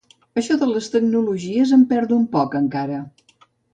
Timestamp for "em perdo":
1.79-2.17